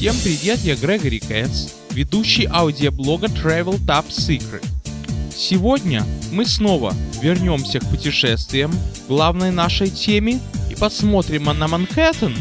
Всем 0.00 0.16
привет, 0.24 0.60
я 0.60 0.76
Грегори 0.76 1.18
Кэтс, 1.18 1.74
ведущий 1.90 2.46
аудиоблога 2.50 3.26
Travel 3.26 3.78
Top 3.80 4.08
Secret. 4.08 4.64
Сегодня 5.36 6.06
мы 6.32 6.46
снова 6.46 6.94
вернемся 7.20 7.80
к 7.80 7.90
путешествиям, 7.90 8.72
главной 9.08 9.50
нашей 9.50 9.90
теме, 9.90 10.40
и 10.70 10.74
посмотрим 10.74 11.44
на 11.44 11.68
Манхэттен, 11.68 12.34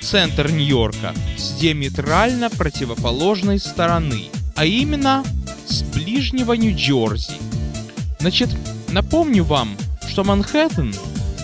центр 0.00 0.50
Нью-Йорка, 0.50 1.14
с 1.36 1.52
диаметрально 1.60 2.50
противоположной 2.50 3.60
стороны, 3.60 4.24
а 4.56 4.64
именно 4.64 5.22
с 5.68 5.84
ближнего 5.84 6.54
Нью-Джерси. 6.54 7.34
Значит, 8.18 8.50
напомню 8.88 9.44
вам, 9.44 9.76
что 10.08 10.24
Манхэттен, 10.24 10.92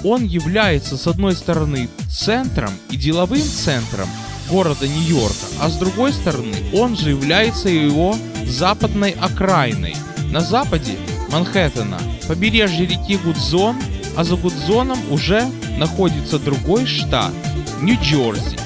он 0.02 0.25
является 0.25 0.96
с 0.96 1.07
одной 1.07 1.36
стороны 1.36 1.89
центром 2.11 2.73
и 2.91 2.96
деловым 2.96 3.41
центром 3.41 4.09
города 4.50 4.86
Нью-Йорка, 4.86 5.46
а 5.61 5.68
с 5.68 5.76
другой 5.76 6.12
стороны 6.12 6.54
он 6.72 6.96
же 6.96 7.11
является 7.11 7.68
его 7.68 8.16
западной 8.46 9.11
окраиной. 9.12 9.96
На 10.30 10.40
западе 10.40 10.96
Манхэттена 11.30 12.00
побережье 12.29 12.86
реки 12.86 13.16
Гудзон, 13.16 13.76
а 14.16 14.25
за 14.25 14.36
Гудзоном 14.36 14.99
уже 15.11 15.46
находится 15.79 16.38
другой 16.38 16.86
штат– 16.86 17.32
Нью-Джерси. 17.82 18.58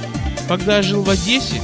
Когда 0.47 0.77
я 0.77 0.83
жил 0.83 1.03
в 1.03 1.11
Одессе, 1.11 1.61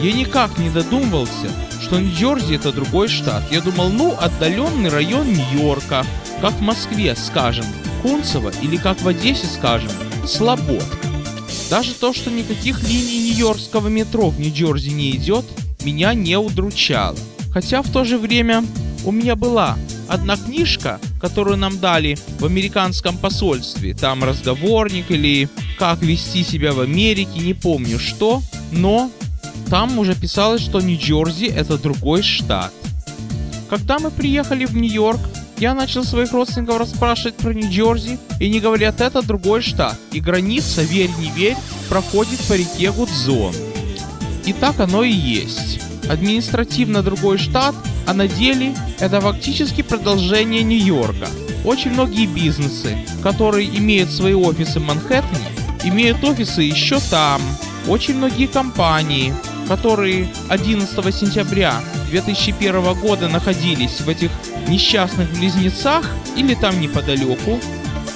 я 0.00 0.12
никак 0.12 0.58
не 0.58 0.70
додумывался, 0.70 1.48
что 1.80 1.98
Нью-Джерси 1.98 2.54
это 2.54 2.72
другой 2.72 3.08
штат. 3.08 3.42
Я 3.50 3.60
думал, 3.60 3.90
ну, 3.90 4.16
отдаленный 4.18 4.90
район 4.90 5.26
Нью-Йорка, 5.26 6.04
как 6.40 6.52
в 6.54 6.60
Москве, 6.60 7.14
скажем, 7.16 7.66
Кунцево, 8.02 8.52
или 8.62 8.76
как 8.76 9.00
в 9.02 9.08
Одессе, 9.08 9.46
скажем, 9.46 9.90
Слободка. 10.26 11.07
Даже 11.70 11.94
то, 11.94 12.14
что 12.14 12.30
никаких 12.30 12.82
линий 12.82 13.30
Нью-Йоркского 13.30 13.88
метро 13.88 14.30
в 14.30 14.40
Нью-Джерси 14.40 14.90
не 14.90 15.10
идет, 15.10 15.44
меня 15.84 16.14
не 16.14 16.38
удручало. 16.38 17.16
Хотя 17.52 17.82
в 17.82 17.90
то 17.90 18.04
же 18.04 18.18
время 18.18 18.64
у 19.04 19.12
меня 19.12 19.36
была 19.36 19.76
одна 20.08 20.36
книжка, 20.36 20.98
которую 21.20 21.58
нам 21.58 21.78
дали 21.78 22.16
в 22.38 22.44
американском 22.46 23.18
посольстве. 23.18 23.94
Там 23.94 24.24
разговорник 24.24 25.10
или 25.10 25.48
как 25.78 26.02
вести 26.02 26.42
себя 26.42 26.72
в 26.72 26.80
Америке, 26.80 27.40
не 27.40 27.54
помню 27.54 27.98
что. 27.98 28.42
Но 28.72 29.10
там 29.68 29.98
уже 29.98 30.14
писалось, 30.14 30.62
что 30.62 30.80
Нью-Джерси 30.80 31.46
это 31.46 31.76
другой 31.76 32.22
штат. 32.22 32.72
Когда 33.68 33.98
мы 33.98 34.10
приехали 34.10 34.64
в 34.64 34.74
Нью-Йорк, 34.74 35.20
я 35.58 35.74
начал 35.74 36.04
своих 36.04 36.32
родственников 36.32 36.78
расспрашивать 36.78 37.36
про 37.36 37.52
Нью-Джерси, 37.52 38.18
и 38.38 38.46
они 38.46 38.60
говорят, 38.60 39.00
это 39.00 39.26
другой 39.26 39.62
штат, 39.62 39.96
и 40.12 40.20
граница, 40.20 40.82
верь 40.82 41.10
не 41.18 41.30
верь, 41.30 41.56
проходит 41.88 42.38
по 42.46 42.52
реке 42.52 42.92
Гудзон. 42.92 43.54
И 44.46 44.52
так 44.52 44.78
оно 44.80 45.02
и 45.02 45.12
есть. 45.12 45.80
Административно 46.08 47.02
другой 47.02 47.38
штат, 47.38 47.74
а 48.06 48.14
на 48.14 48.28
деле 48.28 48.74
это 48.98 49.20
фактически 49.20 49.82
продолжение 49.82 50.62
Нью-Йорка. 50.62 51.28
Очень 51.64 51.90
многие 51.90 52.26
бизнесы, 52.26 52.96
которые 53.22 53.68
имеют 53.78 54.10
свои 54.10 54.34
офисы 54.34 54.78
в 54.78 54.84
Манхэттене, 54.84 55.48
имеют 55.84 56.22
офисы 56.24 56.62
еще 56.62 57.00
там. 57.10 57.42
Очень 57.88 58.16
многие 58.16 58.46
компании, 58.46 59.34
которые 59.66 60.28
11 60.48 61.14
сентября 61.14 61.80
2001 62.10 62.94
года 62.94 63.28
находились 63.28 64.00
в 64.00 64.08
этих 64.08 64.30
несчастных 64.66 65.30
близнецах 65.32 66.06
или 66.36 66.54
там 66.54 66.80
неподалеку, 66.80 67.58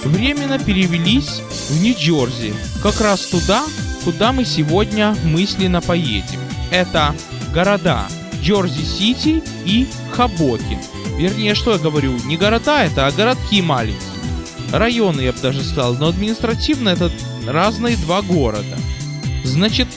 временно 0.04 0.58
перевелись 0.58 1.40
в 1.68 1.82
Нью-Джерси, 1.82 2.54
как 2.82 3.00
раз 3.00 3.22
туда, 3.22 3.62
куда 4.04 4.32
мы 4.32 4.44
сегодня 4.44 5.14
мысленно 5.24 5.80
поедем. 5.80 6.40
Это 6.70 7.14
города 7.54 8.06
Джорси-Сити 8.42 9.42
и 9.64 9.86
Хабокин. 10.12 10.78
Вернее, 11.16 11.54
что 11.54 11.72
я 11.72 11.78
говорю, 11.78 12.18
не 12.24 12.36
города 12.36 12.82
это, 12.82 13.06
а 13.06 13.12
городки 13.12 13.62
маленькие. 13.62 14.00
Районы, 14.72 15.20
я 15.20 15.32
бы 15.32 15.38
даже 15.38 15.62
сказал, 15.62 15.94
но 15.94 16.08
административно 16.08 16.88
это 16.88 17.10
разные 17.46 17.96
два 17.96 18.22
города. 18.22 18.78
Значит, 19.44 19.88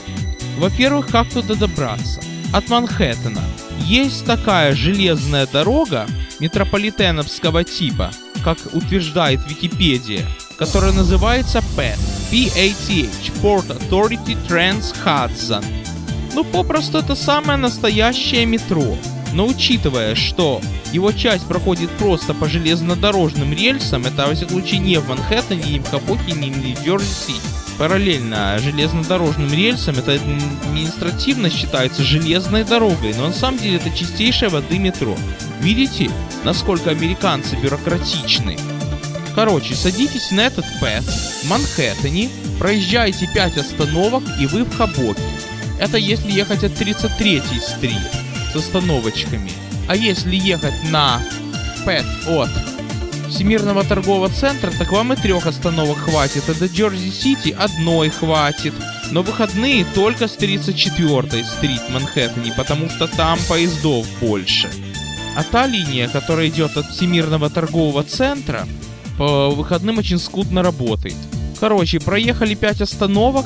во-первых, 0.58 1.08
как 1.08 1.30
туда 1.30 1.56
добраться? 1.56 2.22
От 2.54 2.70
Манхэттена 2.70 3.42
есть 3.80 4.26
такая 4.26 4.76
железная 4.76 5.48
дорога 5.48 6.08
метрополитеновского 6.40 7.64
типа, 7.64 8.12
как 8.44 8.58
утверждает 8.74 9.40
Википедия, 9.48 10.26
которая 10.58 10.92
называется 10.92 11.64
PATH, 11.76 12.00
P-A-T-H, 12.32 13.32
Port 13.42 13.68
Authority 13.68 14.38
Trans 14.48 14.96
Hudson. 15.04 15.64
Ну, 16.34 16.44
попросту 16.44 16.98
это 16.98 17.16
самое 17.16 17.58
настоящее 17.58 18.46
метро. 18.46 18.98
Но 19.34 19.48
учитывая, 19.48 20.16
что 20.16 20.62
его 20.92 21.12
часть 21.12 21.48
проходит 21.48 21.90
просто 21.92 22.34
по 22.34 22.48
железнодорожным 22.48 23.54
рельсам, 23.54 24.06
это, 24.06 24.28
во 24.28 24.34
всяком 24.34 24.62
случае, 24.62 24.80
не 24.80 24.98
в 24.98 25.10
Манхэттене, 25.10 25.72
не 25.74 25.80
в 25.80 25.90
Хапокине, 25.90 26.50
не 26.50 26.74
в 26.74 26.86
Джерси 26.86 27.36
параллельно 27.78 28.58
железнодорожным 28.60 29.52
рельсам, 29.52 29.98
это 29.98 30.14
административно 30.14 31.50
считается 31.50 32.04
железной 32.04 32.64
дорогой, 32.64 33.14
но 33.16 33.28
на 33.28 33.34
самом 33.34 33.60
деле 33.60 33.78
это 33.78 33.90
чистейшая 33.96 34.50
воды 34.50 34.78
метро. 34.78 35.16
Видите, 35.60 36.10
насколько 36.44 36.92
американцы 36.92 37.56
бюрократичны? 37.56 38.58
Короче, 39.34 39.76
садитесь 39.76 40.32
на 40.32 40.42
этот 40.42 40.66
пэт 40.80 41.04
в 41.04 41.50
Манхэттене, 41.50 42.30
проезжаете 42.58 43.30
5 43.34 43.58
остановок 43.58 44.24
и 44.40 44.46
вы 44.48 44.64
в 44.64 44.76
Хабоке. 44.76 45.22
Это 45.80 45.98
если 45.98 46.32
ехать 46.32 46.64
от 46.64 46.72
33-й 46.72 47.60
стрит 47.60 47.98
с 48.54 48.56
остановочками. 48.56 49.52
А 49.90 49.96
если 49.96 50.36
ехать 50.36 50.90
на 50.90 51.22
пэт 51.86 52.06
от 52.28 52.50
Всемирного 53.30 53.84
торгового 53.84 54.30
центра, 54.30 54.72
так 54.72 54.92
вам 54.92 55.14
и 55.14 55.16
трех 55.16 55.48
остановок 55.48 55.98
хватит, 55.98 56.44
а 56.48 56.54
до 56.54 56.66
Джорджи-Сити 56.66 57.56
одной 57.58 58.10
хватит. 58.10 58.74
Но 59.12 59.22
выходные 59.22 59.86
только 59.94 60.28
с 60.28 60.38
34-й 60.38 61.44
стрит 61.44 61.82
в 61.82 61.94
Манхэттене, 61.94 62.54
потому 62.56 62.90
что 62.90 63.08
там 63.08 63.38
поездов 63.48 64.06
больше. 64.22 64.70
А 65.36 65.44
та 65.44 65.68
линия, 65.68 66.08
которая 66.08 66.48
идет 66.48 66.78
от 66.78 66.90
Всемирного 66.92 67.50
торгового 67.50 68.04
центра, 68.04 68.68
по 69.18 69.50
выходным 69.50 69.98
очень 69.98 70.20
скудно 70.20 70.64
работает. 70.64 71.16
Короче, 71.60 72.00
проехали 72.00 72.56
5 72.56 72.82
остановок, 72.82 73.46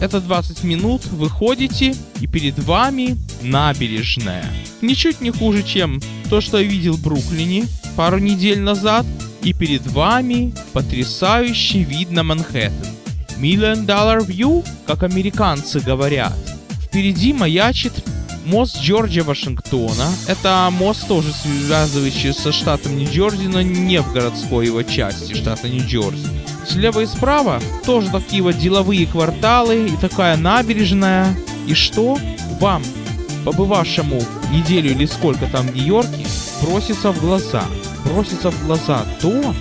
это 0.00 0.20
20 0.20 0.64
минут, 0.64 1.06
выходите, 1.06 1.94
и 2.20 2.26
перед 2.26 2.58
вами 2.58 3.16
набережная. 3.42 4.44
Ничуть 4.80 5.20
не 5.20 5.30
хуже, 5.30 5.62
чем 5.62 6.00
то, 6.30 6.40
что 6.40 6.58
я 6.58 6.68
видел 6.68 6.94
в 6.94 7.02
Бруклине 7.02 7.66
пару 7.98 8.18
недель 8.18 8.60
назад, 8.60 9.04
и 9.42 9.52
перед 9.52 9.84
вами 9.88 10.54
потрясающий 10.72 11.82
вид 11.82 12.12
на 12.12 12.22
Манхэттен. 12.22 12.86
Million 13.40 13.86
Dollar 13.86 14.24
View, 14.24 14.64
как 14.86 15.02
американцы 15.02 15.80
говорят. 15.80 16.32
Впереди 16.80 17.32
маячит 17.32 17.92
мост 18.44 18.80
Джорджа 18.80 19.24
Вашингтона. 19.24 20.12
Это 20.28 20.68
мост 20.70 21.08
тоже 21.08 21.32
связывающий 21.32 22.32
со 22.32 22.52
штатом 22.52 22.96
Нью-Джерси, 22.96 23.48
но 23.48 23.62
не 23.62 24.00
в 24.00 24.12
городской 24.12 24.66
его 24.66 24.84
части 24.84 25.34
штата 25.34 25.68
Нью-Джерси. 25.68 26.28
Слева 26.68 27.00
и 27.00 27.06
справа 27.06 27.60
тоже 27.84 28.10
такие 28.10 28.44
вот 28.44 28.56
деловые 28.58 29.06
кварталы 29.06 29.88
и 29.88 29.96
такая 29.96 30.36
набережная. 30.36 31.36
И 31.66 31.74
что 31.74 32.16
вам, 32.60 32.84
побывавшему 33.44 34.22
неделю 34.52 34.92
или 34.92 35.04
сколько 35.04 35.46
там 35.46 35.66
в 35.66 35.74
Нью-Йорке, 35.74 36.24
бросится 36.62 37.12
в 37.12 37.20
глаза? 37.20 37.64
Бросится 38.04 38.50
в 38.50 38.66
глаза 38.66 39.04
то, 39.20 39.54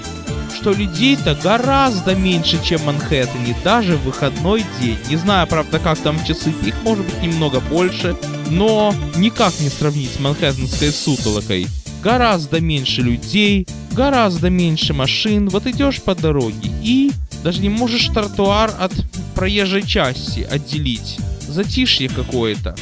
что 0.55 0.71
людей-то 0.73 1.35
гораздо 1.43 2.15
меньше, 2.15 2.59
чем 2.63 2.79
в 2.79 2.85
Манхэттене, 2.85 3.55
даже 3.63 3.95
в 3.95 4.03
выходной 4.03 4.65
день. 4.81 4.97
Не 5.09 5.15
знаю, 5.15 5.47
правда, 5.47 5.79
как 5.79 5.99
там 5.99 6.23
часы 6.25 6.53
их 6.65 6.75
может 6.83 7.05
быть 7.05 7.21
немного 7.21 7.59
больше, 7.59 8.15
но 8.49 8.93
никак 9.15 9.59
не 9.59 9.69
сравнить 9.69 10.11
с 10.13 10.19
манхэттенской 10.19 10.91
сутолокой. 10.91 11.67
Гораздо 12.03 12.59
меньше 12.59 13.01
людей, 13.01 13.67
гораздо 13.91 14.49
меньше 14.49 14.93
машин, 14.93 15.49
вот 15.49 15.67
идешь 15.67 16.01
по 16.01 16.15
дороге 16.15 16.71
и 16.83 17.11
даже 17.43 17.61
не 17.61 17.69
можешь 17.69 18.07
тротуар 18.07 18.71
от 18.79 18.93
проезжей 19.35 19.83
части 19.83 20.41
отделить. 20.41 21.17
Затишье 21.47 22.09
какое-то. 22.09 22.75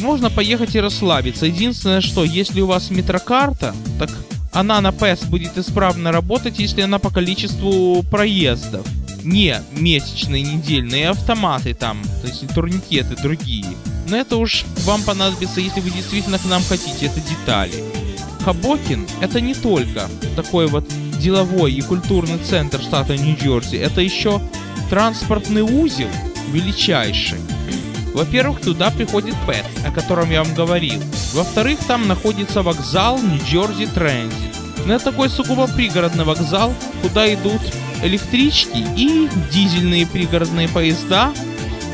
Можно 0.00 0.30
поехать 0.30 0.74
и 0.74 0.80
расслабиться. 0.80 1.46
Единственное, 1.46 2.00
что 2.00 2.24
если 2.24 2.60
у 2.60 2.66
вас 2.66 2.90
метрокарта, 2.90 3.74
так 3.98 4.10
она 4.52 4.80
на 4.80 4.92
ПЭС 4.92 5.24
будет 5.24 5.58
исправно 5.58 6.12
работать, 6.12 6.58
если 6.58 6.82
она 6.82 6.98
по 6.98 7.10
количеству 7.10 8.02
проездов. 8.04 8.86
Не 9.24 9.60
месячные, 9.72 10.42
недельные 10.42 11.10
автоматы 11.10 11.74
там, 11.74 12.00
то 12.22 12.28
есть 12.28 12.54
турникеты 12.54 13.16
другие. 13.20 13.66
Но 14.08 14.16
это 14.16 14.36
уж 14.36 14.64
вам 14.84 15.02
понадобится, 15.02 15.60
если 15.60 15.80
вы 15.80 15.90
действительно 15.90 16.38
к 16.38 16.44
нам 16.46 16.62
хотите, 16.62 17.06
это 17.06 17.20
детали. 17.20 17.84
Хабокин 18.44 19.06
это 19.20 19.40
не 19.40 19.54
только 19.54 20.08
такой 20.36 20.68
вот 20.68 20.88
деловой 21.20 21.72
и 21.72 21.82
культурный 21.82 22.38
центр 22.38 22.80
штата 22.80 23.16
Нью-Джерси, 23.16 23.76
это 23.76 24.00
еще 24.00 24.40
транспортный 24.88 25.62
узел 25.62 26.08
величайший. 26.52 27.38
Во-первых, 28.14 28.60
туда 28.60 28.90
приходит 28.90 29.34
Пэт, 29.46 29.64
о 29.86 29.90
котором 29.90 30.30
я 30.30 30.42
вам 30.42 30.54
говорил. 30.54 31.00
Во-вторых, 31.34 31.78
там 31.86 32.08
находится 32.08 32.62
вокзал 32.62 33.18
Нью-Джерси 33.20 33.86
Транзит. 33.86 34.54
Но 34.86 34.94
это 34.94 35.06
такой 35.06 35.28
сугубо 35.28 35.66
пригородный 35.66 36.24
вокзал, 36.24 36.74
куда 37.02 37.32
идут 37.32 37.60
электрички 38.02 38.84
и 38.96 39.28
дизельные 39.52 40.06
пригородные 40.06 40.68
поезда 40.68 41.32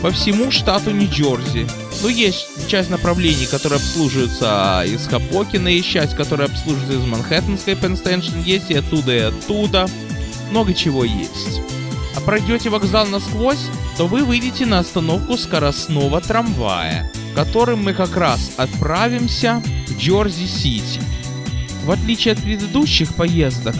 по 0.02 0.10
всему 0.10 0.50
штату 0.50 0.90
Нью-Джерси. 0.90 1.66
Ну, 2.02 2.08
есть 2.08 2.68
часть 2.68 2.90
направлений, 2.90 3.46
которые 3.46 3.78
обслуживаются 3.78 4.82
из 4.86 5.06
Хабокина, 5.06 5.68
есть 5.68 5.88
часть, 5.88 6.14
которая 6.14 6.48
обслуживается 6.48 6.98
из 6.98 7.04
Манхэттенской 7.06 7.76
Пенстеншн, 7.76 8.40
есть 8.40 8.70
и 8.70 8.74
оттуда, 8.74 9.14
и 9.14 9.20
оттуда. 9.20 9.88
Много 10.50 10.74
чего 10.74 11.04
есть. 11.04 11.60
А 12.16 12.20
пройдете 12.20 12.70
вокзал 12.70 13.06
насквозь, 13.06 13.66
то 13.96 14.06
вы 14.06 14.24
выйдете 14.24 14.66
на 14.66 14.78
остановку 14.78 15.36
скоростного 15.36 16.20
трамвая, 16.20 17.10
которым 17.34 17.82
мы 17.84 17.92
как 17.92 18.16
раз 18.16 18.52
отправимся 18.56 19.62
в 19.88 19.98
Джорзи-Сити. 19.98 21.00
В 21.84 21.90
отличие 21.90 22.32
от 22.32 22.42
предыдущих 22.42 23.14
поездок, 23.14 23.74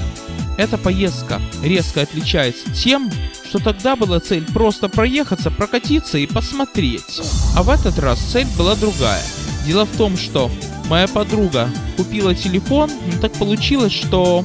эта 0.58 0.78
поездка 0.78 1.40
резко 1.62 2.02
отличается 2.02 2.70
тем, 2.72 3.10
что 3.48 3.58
тогда 3.58 3.96
была 3.96 4.20
цель 4.20 4.44
просто 4.44 4.88
проехаться, 4.88 5.50
прокатиться 5.50 6.18
и 6.18 6.26
посмотреть. 6.26 7.20
А 7.56 7.62
в 7.62 7.70
этот 7.70 7.98
раз 7.98 8.18
цель 8.18 8.46
была 8.58 8.74
другая. 8.74 9.22
Дело 9.66 9.86
в 9.86 9.96
том, 9.96 10.16
что 10.16 10.50
моя 10.88 11.08
подруга 11.08 11.70
купила 11.96 12.34
телефон, 12.34 12.90
но 13.12 13.20
так 13.20 13.32
получилось, 13.32 13.92
что 13.92 14.44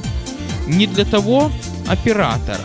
не 0.66 0.86
для 0.86 1.04
того 1.04 1.50
оператора. 1.86 2.60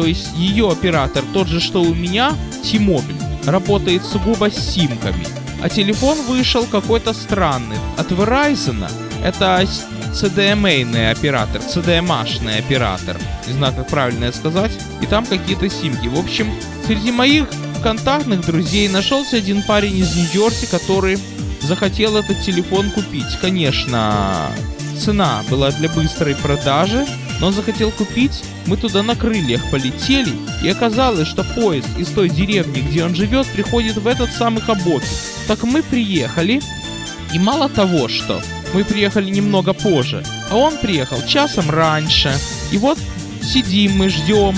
То 0.00 0.06
есть 0.06 0.30
ее 0.34 0.72
оператор 0.72 1.22
тот 1.34 1.46
же, 1.46 1.60
что 1.60 1.82
у 1.82 1.94
меня, 1.94 2.32
T-Mobile, 2.62 3.44
работает 3.44 4.02
сугубо 4.02 4.50
с 4.50 4.56
симками. 4.56 5.26
А 5.62 5.68
телефон 5.68 6.16
вышел 6.22 6.64
какой-то 6.64 7.12
странный. 7.12 7.76
От 7.98 8.10
Verizon 8.10 8.90
это 9.22 9.62
CDMA 10.14 11.10
оператор, 11.10 11.60
CDMA-шный 11.60 12.60
оператор. 12.60 13.18
Не 13.46 13.52
знаю, 13.52 13.74
как 13.74 13.88
правильно 13.88 14.32
сказать. 14.32 14.72
И 15.02 15.06
там 15.06 15.26
какие-то 15.26 15.68
симки. 15.68 16.08
В 16.08 16.18
общем, 16.18 16.50
среди 16.86 17.12
моих 17.12 17.46
контактных 17.82 18.40
друзей 18.46 18.88
нашелся 18.88 19.36
один 19.36 19.62
парень 19.64 19.98
из 19.98 20.16
Нью-Джерси, 20.16 20.64
который 20.70 21.18
захотел 21.60 22.16
этот 22.16 22.40
телефон 22.40 22.90
купить. 22.90 23.38
Конечно, 23.42 24.50
цена 24.98 25.42
была 25.50 25.70
для 25.72 25.90
быстрой 25.90 26.36
продажи, 26.36 27.06
но 27.40 27.48
он 27.48 27.52
захотел 27.52 27.90
купить. 27.90 28.44
Мы 28.66 28.76
туда 28.76 29.02
на 29.02 29.16
крыльях 29.16 29.62
полетели, 29.70 30.32
и 30.62 30.68
оказалось, 30.68 31.28
что 31.28 31.42
поезд 31.42 31.88
из 31.98 32.08
той 32.08 32.28
деревни, 32.28 32.80
где 32.80 33.04
он 33.04 33.14
живет, 33.14 33.46
приходит 33.48 33.96
в 33.96 34.06
этот 34.06 34.32
самый 34.32 34.60
Хабокин. 34.60 35.08
Так 35.48 35.62
мы 35.64 35.82
приехали, 35.82 36.60
и 37.32 37.38
мало 37.38 37.68
того, 37.68 38.08
что 38.08 38.40
мы 38.74 38.84
приехали 38.84 39.30
немного 39.30 39.72
позже, 39.72 40.22
а 40.50 40.56
он 40.56 40.76
приехал 40.78 41.18
часом 41.26 41.70
раньше. 41.70 42.32
И 42.70 42.78
вот 42.78 42.98
сидим 43.42 43.96
мы, 43.96 44.10
ждем 44.10 44.54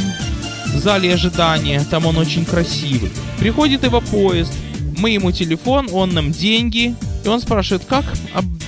в 0.66 0.78
зале 0.78 1.14
ожидания, 1.14 1.84
там 1.90 2.06
он 2.06 2.16
очень 2.18 2.44
красивый. 2.44 3.10
Приходит 3.38 3.84
его 3.84 4.00
поезд, 4.00 4.52
мы 4.98 5.10
ему 5.10 5.32
телефон, 5.32 5.88
он 5.92 6.10
нам 6.10 6.32
деньги, 6.32 6.94
и 7.24 7.28
он 7.28 7.40
спрашивает, 7.40 7.84
как 7.84 8.04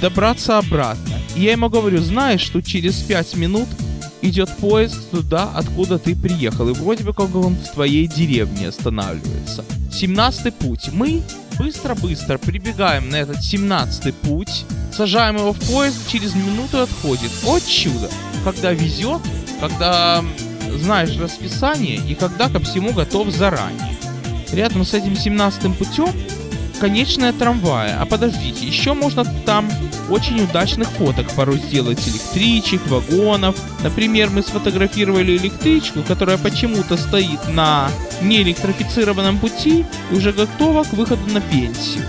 добраться 0.00 0.58
обратно. 0.58 1.14
И 1.36 1.42
я 1.42 1.52
ему 1.52 1.68
говорю, 1.68 2.00
знаешь, 2.00 2.40
что 2.40 2.60
через 2.62 2.96
5 2.96 3.36
минут 3.36 3.68
идет 4.24 4.50
поезд 4.56 5.10
туда, 5.10 5.50
откуда 5.54 5.98
ты 5.98 6.16
приехал. 6.16 6.68
И 6.68 6.72
вроде 6.72 7.04
бы 7.04 7.12
как 7.12 7.34
он 7.34 7.54
в 7.56 7.68
твоей 7.72 8.06
деревне 8.06 8.68
останавливается. 8.68 9.64
17 9.92 10.54
путь. 10.54 10.88
Мы 10.92 11.22
быстро-быстро 11.58 12.38
прибегаем 12.38 13.10
на 13.10 13.16
этот 13.16 13.44
17 13.44 14.14
путь, 14.14 14.64
сажаем 14.92 15.36
его 15.36 15.52
в 15.52 15.60
поезд, 15.60 16.08
через 16.08 16.34
минуту 16.34 16.80
отходит. 16.80 17.30
О 17.46 17.60
чудо! 17.60 18.10
Когда 18.44 18.72
везет, 18.72 19.22
когда 19.60 20.24
знаешь 20.78 21.16
расписание 21.18 21.96
и 21.96 22.14
когда 22.14 22.48
ко 22.48 22.58
всему 22.60 22.92
готов 22.92 23.28
заранее. 23.30 23.96
Рядом 24.52 24.84
с 24.84 24.94
этим 24.94 25.16
17 25.16 25.76
путем 25.76 26.10
конечная 26.80 27.32
трамвая. 27.32 27.98
А 28.00 28.06
подождите, 28.06 28.66
еще 28.66 28.94
можно 28.94 29.24
там 29.46 29.70
очень 30.10 30.42
удачных 30.42 30.88
фоток 30.88 31.30
порой 31.32 31.58
сделать 31.58 32.06
электричек, 32.06 32.86
вагонов. 32.86 33.56
Например, 33.82 34.30
мы 34.30 34.42
сфотографировали 34.42 35.36
электричку, 35.36 36.02
которая 36.02 36.38
почему-то 36.38 36.96
стоит 36.96 37.40
на 37.48 37.88
неэлектрифицированном 38.22 39.38
пути 39.38 39.84
и 40.10 40.14
уже 40.14 40.32
готова 40.32 40.84
к 40.84 40.92
выходу 40.92 41.22
на 41.32 41.40
пенсию. 41.40 42.04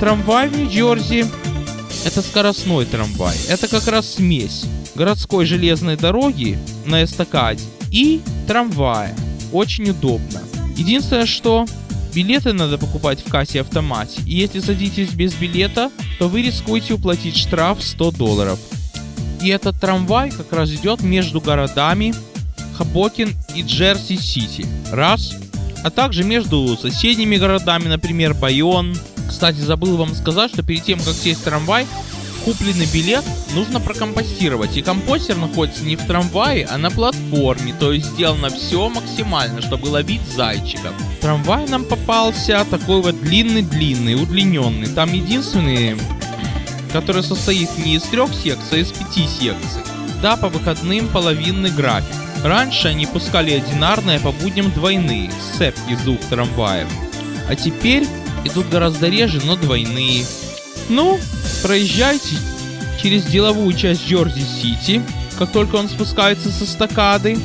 Трамвай 0.00 0.48
в 0.48 0.56
Нью-Джерси– 0.56 1.26
это 2.04 2.20
скоростной 2.20 2.84
трамвай. 2.84 3.36
Это 3.48 3.68
как 3.68 3.86
раз 3.88 4.14
смесь 4.14 4.64
городской 4.94 5.46
железной 5.46 5.96
дороги 5.96 6.58
на 6.84 7.04
эстакаде 7.04 7.64
и 7.90 8.20
трамвая. 8.46 9.14
Очень 9.52 9.90
удобно. 9.90 10.42
Единственное, 10.76 11.26
что 11.26 11.66
Билеты 12.14 12.52
надо 12.52 12.78
покупать 12.78 13.18
в 13.20 13.28
кассе 13.28 13.60
автомате, 13.60 14.20
и 14.24 14.34
если 14.36 14.60
садитесь 14.60 15.10
без 15.10 15.34
билета, 15.34 15.90
то 16.20 16.28
вы 16.28 16.42
рискуете 16.42 16.94
уплатить 16.94 17.36
штраф 17.36 17.82
100 17.82 18.12
долларов. 18.12 18.60
И 19.42 19.48
этот 19.48 19.80
трамвай 19.80 20.30
как 20.30 20.52
раз 20.52 20.70
идет 20.70 21.02
между 21.02 21.40
городами 21.40 22.14
Хабокин 22.78 23.34
и 23.56 23.62
Джерси-Сити. 23.62 24.64
Раз. 24.92 25.34
А 25.82 25.90
также 25.90 26.22
между 26.22 26.78
соседними 26.80 27.36
городами, 27.36 27.88
например, 27.88 28.32
Байон. 28.32 28.96
Кстати, 29.28 29.56
забыл 29.56 29.96
вам 29.96 30.14
сказать, 30.14 30.52
что 30.52 30.62
перед 30.62 30.84
тем, 30.84 31.00
как 31.00 31.14
сесть 31.14 31.40
в 31.40 31.44
трамвай, 31.44 31.84
купленный 32.44 32.86
билет 32.86 33.24
нужно 33.54 33.80
прокомпостировать. 33.80 34.76
И 34.76 34.82
компостер 34.82 35.36
находится 35.36 35.84
не 35.84 35.96
в 35.96 36.06
трамвае, 36.06 36.66
а 36.70 36.78
на 36.78 36.90
платформе. 36.90 37.74
То 37.78 37.92
есть 37.92 38.06
сделано 38.06 38.50
все 38.50 38.88
максимально, 38.88 39.62
чтобы 39.62 39.86
ловить 39.86 40.22
зайчиков. 40.36 40.92
Трамвай 41.20 41.66
нам 41.68 41.84
попался 41.84 42.64
такой 42.70 43.02
вот 43.02 43.20
длинный-длинный, 43.20 44.14
удлиненный. 44.14 44.88
Там 44.88 45.12
единственный, 45.12 45.96
который 46.92 47.22
состоит 47.22 47.70
не 47.78 47.96
из 47.96 48.02
трех 48.02 48.32
секций, 48.34 48.78
а 48.78 48.82
из 48.82 48.92
пяти 48.92 49.26
секций. 49.26 49.82
Да, 50.22 50.36
по 50.36 50.48
выходным 50.48 51.08
половинный 51.08 51.70
график. 51.70 52.14
Раньше 52.44 52.88
они 52.88 53.06
пускали 53.06 53.52
одинарные, 53.52 54.18
а 54.18 54.20
по 54.20 54.32
будням 54.32 54.70
двойные, 54.70 55.30
сцепки 55.52 55.92
из 55.92 56.00
двух 56.00 56.20
трамваев. 56.20 56.88
А 57.48 57.56
теперь 57.56 58.06
идут 58.44 58.68
гораздо 58.68 59.08
реже, 59.08 59.40
но 59.44 59.56
двойные. 59.56 60.24
Ну, 60.88 61.18
проезжайте 61.62 62.36
через 63.00 63.24
деловую 63.24 63.72
часть 63.74 64.06
Джорджи-Сити, 64.08 65.02
как 65.38 65.52
только 65.52 65.76
он 65.76 65.88
спускается 65.88 66.50
со 66.50 66.66
стакады, 66.66 67.38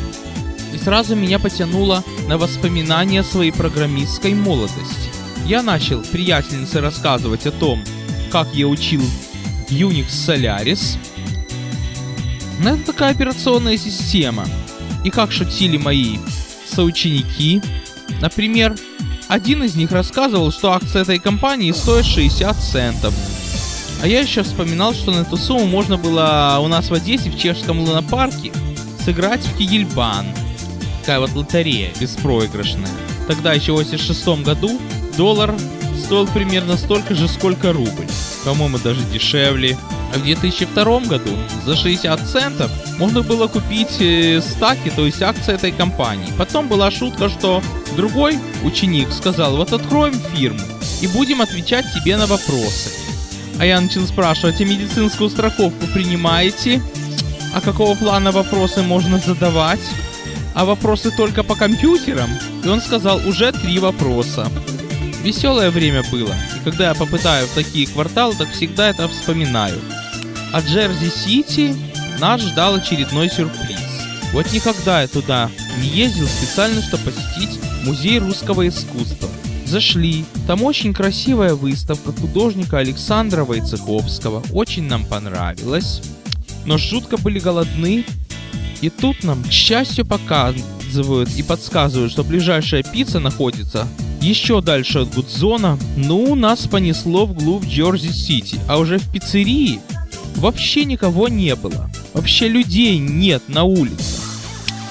и 0.74 0.78
сразу 0.78 1.16
меня 1.16 1.40
потянуло 1.40 2.04
на 2.28 2.38
воспоминания 2.38 3.24
своей 3.24 3.52
программистской 3.52 4.34
молодости. 4.34 5.10
Я 5.46 5.64
начал 5.64 6.02
приятельнице 6.02 6.80
рассказывать 6.80 7.48
о 7.48 7.52
том, 7.52 7.84
как 8.32 8.54
я 8.54 8.68
учил 8.68 9.04
Unix 9.70 10.10
Solaris. 10.10 10.98
Но 12.60 12.72
это 12.72 12.86
такая 12.88 13.12
операционная 13.12 13.78
система. 13.78 14.46
И 15.04 15.10
как 15.10 15.32
шутили 15.32 15.78
мои 15.78 16.18
соученики. 16.70 17.62
Например, 18.22 18.76
один 19.28 19.64
из 19.64 19.76
них 19.76 19.92
рассказывал, 19.92 20.52
что 20.52 20.74
акция 20.74 21.04
этой 21.04 21.20
компании 21.20 21.72
стоит 21.72 22.06
60 22.06 22.56
центов. 22.58 23.14
А 24.02 24.08
я 24.08 24.22
еще 24.22 24.44
вспоминал, 24.44 24.94
что 24.94 25.12
на 25.12 25.22
эту 25.22 25.36
сумму 25.36 25.66
можно 25.66 25.98
было 25.98 26.58
у 26.62 26.68
нас 26.68 26.90
в 26.90 26.94
Одессе, 26.94 27.30
в 27.30 27.38
чешском 27.38 27.80
лунопарке, 27.80 28.52
сыграть 29.04 29.42
в 29.42 29.58
Кигельбан. 29.58 30.26
Такая 31.02 31.20
вот 31.20 31.34
лотерея 31.36 31.92
беспроигрышная. 32.00 32.90
Тогда 33.28 33.54
еще 33.54 33.74
в 33.74 33.76
86 33.76 34.44
году 34.44 34.80
доллар 35.18 35.54
стоил 35.98 36.28
примерно 36.28 36.78
столько 36.78 37.14
же, 37.14 37.28
сколько 37.28 37.74
рубль. 37.74 38.08
По-моему, 38.46 38.78
даже 38.78 39.02
дешевле. 39.12 39.78
А 40.14 40.18
в 40.18 40.24
2002 40.24 41.00
году 41.02 41.32
за 41.66 41.76
60 41.76 42.22
центов 42.22 42.72
можно 42.98 43.22
было 43.22 43.48
купить 43.48 43.98
э, 44.00 44.42
стаки, 44.42 44.92
то 44.96 45.06
есть 45.06 45.22
акции 45.22 45.54
этой 45.54 45.72
компании. 45.72 46.34
Потом 46.38 46.68
была 46.68 46.90
шутка, 46.90 47.30
что 47.30 47.62
другой 47.96 48.40
ученик 48.64 49.12
сказал, 49.12 49.58
вот 49.58 49.74
откроем 49.74 50.20
фирму 50.34 50.62
и 51.02 51.08
будем 51.08 51.42
отвечать 51.42 51.86
тебе 51.94 52.18
на 52.18 52.26
вопросы. 52.26 53.09
А 53.60 53.66
я 53.66 53.82
начал 53.82 54.08
спрашивать, 54.08 54.62
а 54.62 54.66
медицинскую 54.66 55.30
страховку 55.30 55.86
принимаете? 55.94 56.82
А 57.54 57.60
какого 57.60 57.94
плана 57.96 58.32
вопросы 58.32 58.82
можно 58.82 59.20
задавать? 59.20 59.82
А 60.56 60.64
вопросы 60.64 61.12
только 61.12 61.44
по 61.44 61.56
компьютерам? 61.56 62.30
И 62.64 62.68
он 62.70 62.80
сказал, 62.80 63.20
уже 63.28 63.52
три 63.52 63.80
вопроса. 63.80 64.50
Веселое 65.24 65.72
время 65.72 66.04
было, 66.10 66.34
и 66.56 66.64
когда 66.64 66.88
я 66.88 66.96
попытаю 66.96 67.48
в 67.48 67.52
такие 67.54 67.86
кварталы, 67.86 68.34
так 68.36 68.50
всегда 68.52 68.90
это 68.90 69.10
вспоминаю. 69.10 69.78
А 70.54 70.62
Джерси-Сити 70.62 71.76
нас 72.20 72.42
ждал 72.42 72.76
очередной 72.76 73.30
сюрприз. 73.30 73.78
Вот 74.32 74.52
никогда 74.54 75.02
я 75.02 75.08
туда 75.10 75.52
не 75.82 75.90
ездил 75.90 76.28
специально, 76.28 76.82
чтобы 76.82 77.12
посетить 77.12 77.60
музей 77.84 78.20
русского 78.20 78.66
искусства. 78.68 79.28
Зашли. 79.70 80.26
Там 80.48 80.64
очень 80.64 80.96
красивая 80.96 81.54
выставка 81.54 82.12
художника 82.12 82.80
Александра 82.80 83.46
Войцеховского. 83.46 84.42
Очень 84.52 84.88
нам 84.88 85.06
понравилось. 85.06 86.02
Но 86.66 86.80
жутко 86.80 87.18
были 87.18 87.38
голодны. 87.38 88.04
И 88.82 88.90
тут 88.90 89.24
нам, 89.24 89.44
к 89.44 89.52
счастью, 89.52 90.08
показывают 90.08 91.30
и 91.36 91.44
подсказывают, 91.44 92.12
что 92.12 92.24
ближайшая 92.24 92.82
пицца 92.82 93.20
находится 93.20 93.88
еще 94.22 94.60
дальше 94.62 95.02
от 95.02 95.14
Гудзона. 95.14 95.78
Ну, 95.96 96.34
нас 96.34 96.66
понесло 96.66 97.28
вглубь 97.28 97.66
Джорджи-Сити. 97.66 98.60
А 98.68 98.80
уже 98.80 98.98
в 98.98 99.12
пиццерии 99.12 99.82
вообще 100.38 100.84
никого 100.86 101.28
не 101.28 101.56
было. 101.56 101.92
Вообще 102.16 102.48
людей 102.48 102.98
нет 102.98 103.44
на 103.48 103.66
улицах. 103.66 104.26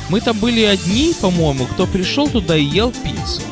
Мы 0.09 0.21
там 0.21 0.39
были 0.39 0.63
одни, 0.63 1.15
по-моему, 1.21 1.67
кто 1.67 1.89
пришел 1.89 2.29
туда 2.29 2.57
и 2.57 2.65
ел 2.65 2.93
пиццу. 2.93 3.43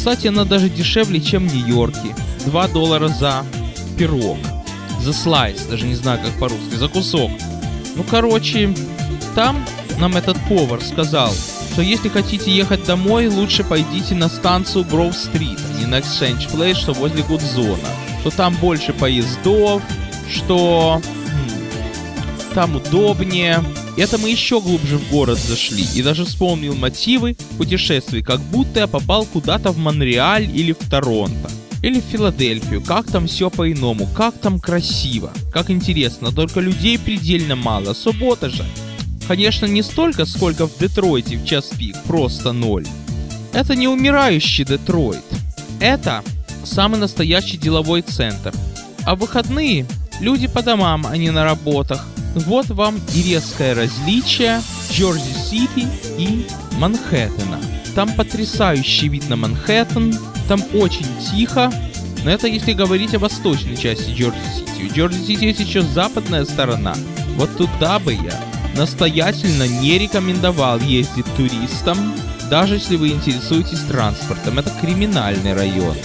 Кстати, 0.00 0.28
она 0.28 0.46
даже 0.46 0.70
дешевле, 0.70 1.20
чем 1.20 1.46
в 1.46 1.54
Нью-Йорке. 1.54 2.16
2 2.46 2.68
доллара 2.68 3.08
за 3.08 3.44
пирог. 3.98 4.38
За 4.98 5.12
слайс, 5.12 5.60
даже 5.66 5.84
не 5.84 5.94
знаю 5.94 6.18
как 6.24 6.32
по-русски, 6.38 6.74
за 6.76 6.88
кусок. 6.88 7.30
Ну, 7.96 8.02
короче, 8.04 8.74
там 9.34 9.62
нам 9.98 10.16
этот 10.16 10.38
повар 10.48 10.80
сказал, 10.82 11.30
что 11.74 11.82
если 11.82 12.08
хотите 12.08 12.50
ехать 12.50 12.86
домой, 12.86 13.28
лучше 13.28 13.62
пойдите 13.62 14.14
на 14.14 14.30
станцию 14.30 14.86
Гроув-стрит, 14.86 15.58
а 15.74 15.78
не 15.78 15.84
на 15.84 15.98
Exchange 15.98 16.50
Place, 16.50 16.76
что 16.76 16.94
возле 16.94 17.22
Гудзона. 17.22 17.76
Что 18.22 18.30
там 18.30 18.54
больше 18.54 18.94
поездов, 18.94 19.82
что 20.32 21.02
там 22.54 22.76
удобнее. 22.76 23.62
Это 24.00 24.16
мы 24.16 24.30
еще 24.30 24.62
глубже 24.62 24.96
в 24.96 25.10
город 25.10 25.38
зашли 25.38 25.84
и 25.94 26.02
даже 26.02 26.24
вспомнил 26.24 26.74
мотивы 26.74 27.36
путешествий, 27.58 28.22
как 28.22 28.40
будто 28.40 28.80
я 28.80 28.86
попал 28.86 29.26
куда-то 29.26 29.72
в 29.72 29.76
Монреаль 29.76 30.48
или 30.58 30.72
в 30.72 30.78
Торонто. 30.88 31.50
Или 31.82 32.00
в 32.00 32.04
Филадельфию, 32.04 32.80
как 32.80 33.08
там 33.08 33.26
все 33.26 33.50
по-иному, 33.50 34.06
как 34.16 34.38
там 34.38 34.58
красиво, 34.58 35.30
как 35.52 35.68
интересно, 35.68 36.32
только 36.32 36.60
людей 36.60 36.98
предельно 36.98 37.56
мало, 37.56 37.92
суббота 37.92 38.48
же. 38.48 38.64
Конечно, 39.28 39.66
не 39.66 39.82
столько, 39.82 40.24
сколько 40.24 40.66
в 40.66 40.78
Детройте 40.78 41.36
в 41.36 41.44
час 41.44 41.66
пик, 41.78 42.02
просто 42.04 42.52
ноль. 42.52 42.86
Это 43.52 43.76
не 43.76 43.86
умирающий 43.86 44.64
Детройт. 44.64 45.24
Это 45.78 46.24
самый 46.64 46.98
настоящий 46.98 47.58
деловой 47.58 48.00
центр. 48.00 48.54
А 49.04 49.14
в 49.14 49.18
выходные 49.18 49.84
люди 50.20 50.46
по 50.46 50.62
домам, 50.62 51.06
а 51.06 51.18
не 51.18 51.30
на 51.30 51.44
работах. 51.44 52.06
Вот 52.34 52.68
вам 52.68 53.00
и 53.14 53.22
резкое 53.22 53.74
различие 53.74 54.60
Джерси-Сити 54.92 55.86
и 56.18 56.46
Манхэттена. 56.78 57.58
Там 57.94 58.12
потрясающий 58.14 59.08
вид 59.08 59.28
на 59.28 59.36
Манхэттен, 59.36 60.16
там 60.48 60.62
очень 60.74 61.06
тихо, 61.30 61.72
но 62.24 62.30
это 62.30 62.46
если 62.46 62.72
говорить 62.72 63.14
о 63.14 63.18
восточной 63.18 63.76
части 63.76 64.10
Джерси-Сити. 64.10 64.90
У 64.90 64.94
Джерси-Сити 64.94 65.44
есть 65.44 65.60
еще 65.60 65.82
западная 65.82 66.44
сторона. 66.44 66.94
Вот 67.36 67.56
туда 67.56 67.98
бы 67.98 68.12
я 68.12 68.38
настоятельно 68.76 69.66
не 69.66 69.98
рекомендовал 69.98 70.78
ездить 70.78 71.26
туристам, 71.36 72.14
даже 72.48 72.74
если 72.74 72.96
вы 72.96 73.08
интересуетесь 73.08 73.80
транспортом. 73.80 74.58
Это 74.58 74.70
криминальный 74.80 75.54
район. 75.54 75.96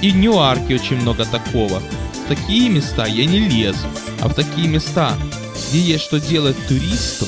И 0.00 0.10
в 0.10 0.16
Ньюарке 0.16 0.76
очень 0.76 0.96
много 0.96 1.24
такого. 1.24 1.80
В 1.80 2.28
такие 2.28 2.68
места 2.68 3.06
я 3.06 3.24
не 3.24 3.40
лезу, 3.40 3.86
а 4.20 4.28
в 4.28 4.34
такие 4.34 4.68
места, 4.68 5.14
где 5.68 5.80
есть 5.80 6.04
что 6.04 6.20
делать 6.20 6.56
туристу, 6.68 7.26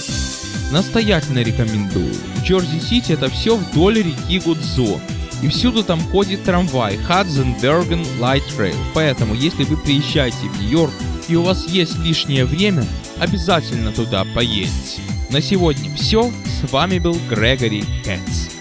настоятельно 0.70 1.40
рекомендую. 1.40 2.14
В 2.36 2.44
Джорджи-Сити 2.44 3.12
это 3.12 3.28
все 3.30 3.56
вдоль 3.56 4.02
реки 4.02 4.38
Гудзо. 4.40 5.00
И 5.42 5.48
всюду 5.48 5.82
там 5.82 6.00
ходит 6.00 6.44
трамвай 6.44 6.96
Bergen 6.96 8.06
Light 8.18 8.44
Rail. 8.58 8.76
Поэтому, 8.94 9.34
если 9.34 9.64
вы 9.64 9.76
приезжаете 9.76 10.36
в 10.36 10.60
Нью-Йорк 10.60 10.92
и 11.28 11.36
у 11.36 11.42
вас 11.42 11.66
есть 11.68 11.96
лишнее 11.98 12.44
время, 12.44 12.84
обязательно 13.18 13.92
туда 13.92 14.24
поедете. 14.34 15.00
На 15.30 15.40
сегодня 15.40 15.94
все. 15.94 16.30
С 16.44 16.70
вами 16.70 16.98
был 16.98 17.16
Грегори 17.28 17.84
Кэтс. 18.04 18.59